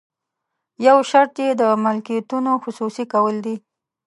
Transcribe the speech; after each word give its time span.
یو 0.87 0.97
شرط 1.09 1.35
یې 1.45 1.49
د 1.61 1.63
ملکیتونو 1.83 2.51
خصوصي 2.63 3.05
کول 3.13 3.35
دي. 3.45 3.55